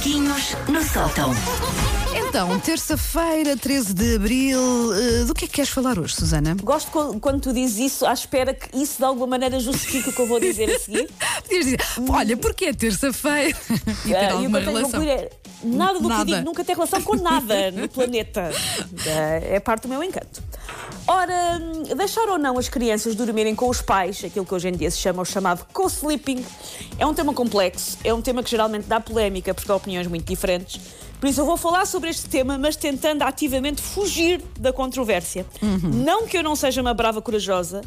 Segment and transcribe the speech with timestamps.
[0.00, 1.30] Macaquinhos no sótão.
[2.14, 6.56] Então, terça-feira, 13 de abril, eh, do que é que queres falar hoje, Susana?
[6.62, 10.12] Gosto quando, quando tu dizes isso à espera que isso de alguma maneira justifique o
[10.14, 11.10] que eu vou dizer a seguir.
[11.44, 13.54] Podias dizer, olha, porque é terça-feira?
[14.06, 14.90] E ter Ah, e o que alguma eu tenho a relação.
[15.00, 15.30] concluir é
[15.62, 16.24] nada do Nada.
[16.24, 18.50] que eu digo nunca tem relação com nada no planeta.
[19.06, 20.42] Ah, É parte do meu encanto.
[21.06, 21.58] Ora,
[21.96, 24.98] deixar ou não as crianças dormirem com os pais, aquilo que hoje em dia se
[24.98, 26.44] chama o chamado co-sleeping,
[26.98, 30.24] é um tema complexo, é um tema que geralmente dá polémica porque há opiniões muito
[30.24, 30.80] diferentes.
[31.20, 35.44] Por isso eu vou falar sobre este tema, mas tentando ativamente fugir da controvérsia.
[35.82, 37.82] Não que eu não seja uma brava corajosa,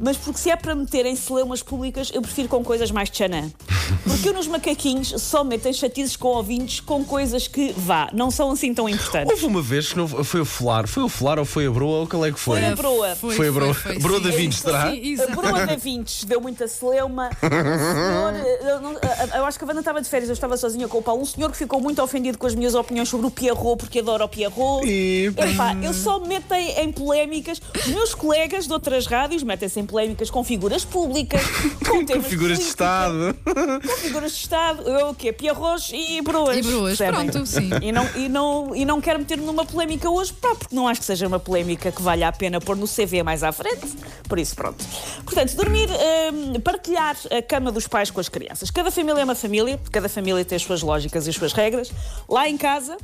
[0.00, 3.50] mas porque se é para meterem celeumas públicas, eu prefiro com coisas mais tchanã.
[4.04, 8.50] Porque eu nos macaquinhos só metem chatices com ouvintes com coisas que, vá, não são
[8.50, 9.30] assim tão importantes.
[9.32, 12.00] Houve uma vez que não foi o Flar, foi o Flar ou foi a Broa
[12.00, 12.60] ou qual é que foi?
[12.60, 13.16] Foi a Broa.
[13.16, 13.76] Foi a Broa.
[14.00, 14.30] Broa da.
[14.30, 14.90] Vintes, será?
[14.90, 15.32] Sim, A exato.
[15.40, 17.30] Broa da Vintes deu muita celeuma.
[17.42, 18.47] Um senhor,
[18.80, 18.92] não-
[19.36, 21.22] eu acho que a Wanda estava de férias, eu estava sozinha com o Paulo.
[21.22, 24.24] Um senhor que ficou muito ofendido com as minhas opiniões sobre o Pierrot, porque adora
[24.24, 24.86] o Pierrot.
[24.86, 27.60] E- Epá, eu só me meto em, polémicas.
[27.78, 31.40] Os meus colegas de outras rádios metem-se em polémicas com figuras públicas,
[31.88, 33.36] com temas Figuras de Estado.
[33.44, 34.82] Com figuras de Estado.
[34.82, 35.32] Eu o quê?
[35.32, 36.56] Pierrots e broas.
[36.58, 37.30] E broas, percebem?
[37.30, 37.70] pronto, sim.
[37.82, 41.00] E não, e, não, e não quero meter-me numa polémica hoje, pá, porque não acho
[41.00, 43.86] que seja uma polémica que valha a pena pôr no CV mais à frente.
[44.28, 44.84] Por isso, pronto.
[45.24, 48.67] Portanto, dormir, hum, partilhar a cama dos pais com as crianças.
[48.70, 51.90] Cada família é uma família, cada família tem as suas lógicas e as suas regras.
[52.28, 52.96] Lá em casa.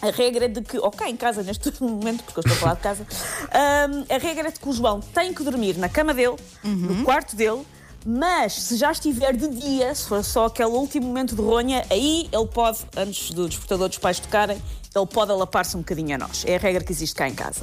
[0.00, 2.60] A regra é de que, ou cá em casa neste momento, porque eu estou a
[2.60, 3.06] falar de casa,
[3.90, 7.04] hum, a regra é de que o João tem que dormir na cama dele, no
[7.04, 7.64] quarto dele,
[8.06, 12.28] mas se já estiver de dia, se for só aquele último momento de ronha, aí
[12.30, 14.62] ele pode, antes do despertador dos pais tocarem,
[14.98, 16.44] ele pode alapar-se um bocadinho a nós.
[16.46, 17.62] É a regra que existe cá em casa.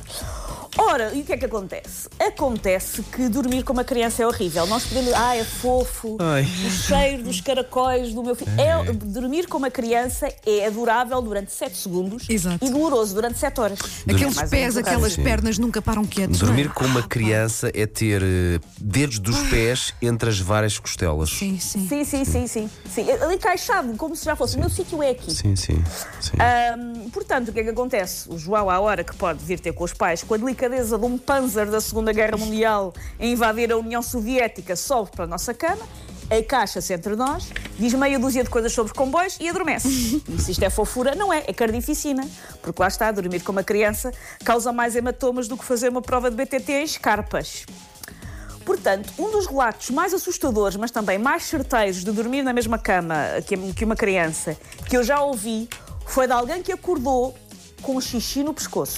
[0.78, 2.10] Ora, e o que é que acontece?
[2.20, 4.68] Acontece que dormir com uma criança é horrível.
[4.68, 5.14] Nós podemos.
[5.14, 6.42] Ah, é fofo, Ai.
[6.44, 8.52] o cheiro dos caracóis do meu filho.
[8.60, 12.66] É, dormir com uma criança é adorável durante 7 segundos Exato.
[12.66, 13.80] e doloroso durante 7 horas.
[14.02, 16.42] Aqueles É pés, aquelas pernas nunca param quietos.
[16.42, 16.46] é?
[16.46, 21.30] Dormir com uma criança é ter eh, dedos dos pés entre as várias costelas.
[21.30, 21.88] Sim, sim.
[21.88, 23.10] Sim, sim, sim, sim, sim.
[23.12, 24.58] Ali encaixado, como se já fosse.
[24.58, 25.32] O meu sítio é aqui.
[25.34, 25.82] Sim, sim.
[26.20, 26.34] sim.
[26.38, 28.30] Ahm, portanto, o que é que acontece?
[28.30, 31.06] O João, à hora que pode vir ter com os pais, com a delicadeza de
[31.06, 35.52] um panzer da Segunda Guerra Mundial a invadir a União Soviética, sobe para a nossa
[35.52, 35.84] cama,
[36.32, 37.50] encaixa-se entre nós,
[37.80, 40.22] diz meia dúzia de coisas sobre os comboios e adormece.
[40.30, 42.28] E se isto é fofura, não é, é cardificina.
[42.62, 44.12] Porque lá está, dormir com uma criança
[44.44, 47.66] causa mais hematomas do que fazer uma prova de BTT em escarpas.
[48.64, 53.16] Portanto, um dos relatos mais assustadores, mas também mais certeiros de dormir na mesma cama
[53.76, 54.58] que uma criança,
[54.90, 55.70] que eu já ouvi,
[56.06, 57.36] foi de alguém que acordou
[57.82, 58.98] com um xixi no pescoço.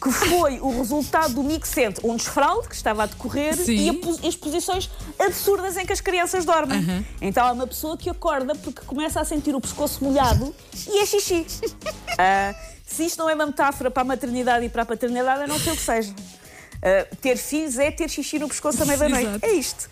[0.00, 4.00] Que foi o resultado do mix entre um desfralde que estava a decorrer Sim.
[4.22, 7.04] e as posições absurdas em que as crianças dormem.
[7.20, 10.54] Então há uma pessoa que acorda porque começa a sentir o pescoço molhado
[10.88, 11.46] e é xixi.
[12.20, 12.52] Ah,
[12.84, 15.56] se isto não é uma metáfora para a maternidade e para a paternidade, eu não
[15.56, 16.12] sei o que seja.
[16.12, 19.28] Uh, ter filhos é ter xixi no pescoço à meia da noite.
[19.28, 19.46] Exato.
[19.46, 19.90] É isto.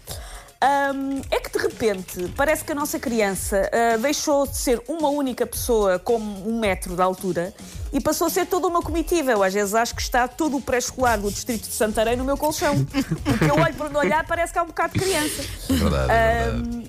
[0.62, 5.10] Um, é que de repente parece que a nossa criança uh, deixou de ser uma
[5.10, 7.52] única pessoa com um metro de altura
[7.92, 9.32] e passou a ser toda uma comitiva.
[9.32, 12.38] Eu às vezes acho que está todo o pré-escolar do distrito de Santarém no meu
[12.38, 12.74] colchão.
[13.22, 15.42] Porque eu olho para onde olhar parece que há um bocado de criança.
[15.68, 16.85] Verdade, é verdade.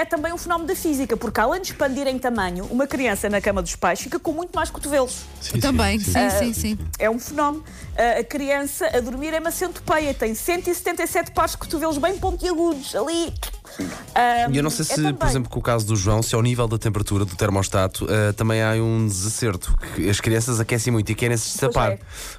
[0.00, 3.38] É também um fenómeno da física, porque além de expandir em tamanho, uma criança na
[3.38, 5.26] cama dos pais fica com muito mais cotovelos.
[5.42, 6.10] Sim, Também, sim.
[6.10, 6.78] sim, sim, sim.
[6.98, 7.62] É um fenómeno.
[7.62, 12.96] Uh, a criança a dormir é uma centopeia, tem 177 pares de cotovelos bem pontiagudos
[12.96, 13.30] ali.
[13.78, 16.22] Um, E eu não sei é se, também- por exemplo, com o caso do João,
[16.22, 19.74] se ao nível da temperatura do termostato eh, também há um desacerto.
[19.94, 21.92] Que as crianças aquecem muito e querem se destapar.
[21.92, 21.98] é.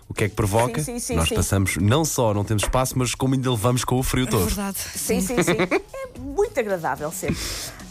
[0.09, 0.79] O que é que provoca?
[0.81, 1.35] Sim, sim, sim, Nós sim.
[1.35, 4.45] passamos, não só não temos espaço, mas como ainda levamos com o frio É todo.
[4.45, 4.77] verdade.
[4.77, 5.51] Sim, sim, sim.
[6.15, 7.37] É muito agradável sempre.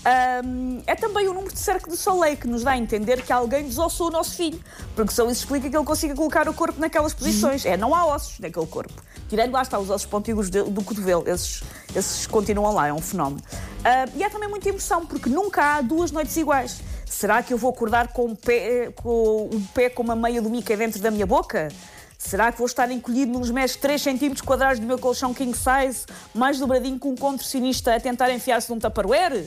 [0.02, 3.32] Um, é também o número de cerco de soleil que nos dá a entender que
[3.32, 4.58] alguém desossou o nosso filho.
[4.96, 7.66] Porque só isso explica que ele consiga colocar o corpo naquelas posições.
[7.66, 8.94] É, não há ossos naquele corpo.
[9.28, 11.28] Tirando lá está os ossos pontíguos de- do cotovelo.
[11.28, 11.62] Esses,
[11.94, 13.42] esses continuam lá, é um fenómeno.
[13.84, 16.80] Ah, e há também muita emoção, porque nunca há duas noites iguais.
[17.06, 20.76] Será que eu vou acordar com o pé com, pé com uma meia do Mickey
[20.76, 21.68] dentro da minha boca?
[22.16, 26.04] Será que vou estar encolhido nos meros 3 cm quadrados do meu colchão king size,
[26.34, 29.46] mais dobradinho com um contorcionista a tentar enfiar-se num tupperware?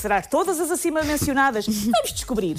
[0.00, 1.66] Será todas as acima mencionadas?
[1.66, 2.56] Vamos descobrir.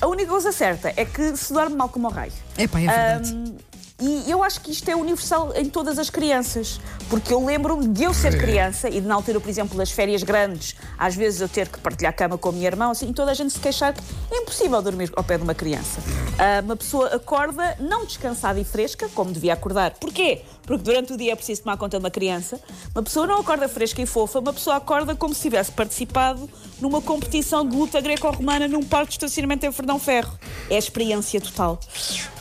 [0.00, 2.32] A única coisa certa é que se dorme mal como o raio.
[2.58, 3.32] Epá, é verdade.
[3.32, 3.56] Ahm,
[4.00, 8.02] E eu acho que isto é universal em todas as crianças, porque eu lembro-me de
[8.02, 11.48] eu ser criança e de na altura, por exemplo, das férias grandes, às vezes eu
[11.48, 13.94] ter que partilhar cama com a minha irmã, assim, e toda a gente se queixar
[13.94, 14.02] que
[14.32, 16.00] é impossível dormir ao pé de uma criança.
[16.36, 19.92] Ah, uma pessoa acorda não descansada e fresca, como devia acordar.
[19.92, 20.42] Porquê?
[20.64, 22.60] Porque durante o dia é preciso tomar conta de uma criança.
[22.92, 26.50] Uma pessoa não acorda fresca e fofa, uma pessoa acorda como se tivesse participado
[26.80, 30.36] numa competição de luta greco-romana num parque de estacionamento em Fernão Ferro.
[30.68, 31.78] É a experiência total.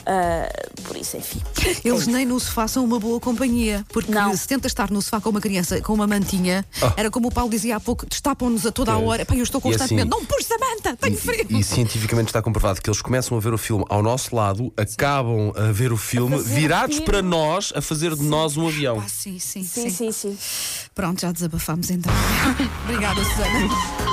[0.05, 0.49] Ah,
[0.83, 1.42] por isso, enfim.
[1.83, 4.35] Eles nem no sofá são uma boa companhia, porque Não.
[4.35, 6.65] se tenta estar no sofá com uma criança com uma mantinha,
[6.97, 9.25] era como o Paulo dizia há pouco, destapam-nos a toda a hora.
[9.25, 11.45] Pá, eu estou E assim- constantemente, não pus a manta, tenho frio.
[11.49, 14.71] E, e cientificamente está comprovado que eles começam a ver o filme ao nosso lado,
[14.77, 19.01] acabam a ver o filme, virados para nós, a fazer de nós um avião.
[19.03, 20.37] Ah, sim, sim, Sim, sim, sim.
[20.93, 22.11] Pronto, já desabafámos então.
[22.85, 24.12] Obrigada, Susana.